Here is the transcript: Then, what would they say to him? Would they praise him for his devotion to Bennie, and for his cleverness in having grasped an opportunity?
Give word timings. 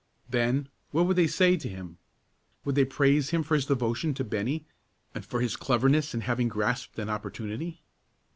Then, 0.27 0.67
what 0.89 1.05
would 1.05 1.15
they 1.15 1.27
say 1.27 1.55
to 1.57 1.69
him? 1.69 1.99
Would 2.65 2.73
they 2.73 2.85
praise 2.85 3.29
him 3.29 3.43
for 3.43 3.53
his 3.53 3.67
devotion 3.67 4.15
to 4.15 4.23
Bennie, 4.23 4.65
and 5.13 5.23
for 5.23 5.41
his 5.41 5.55
cleverness 5.55 6.15
in 6.15 6.21
having 6.21 6.47
grasped 6.47 6.97
an 6.97 7.07
opportunity? 7.07 7.83